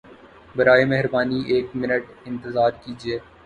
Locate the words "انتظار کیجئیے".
2.25-3.17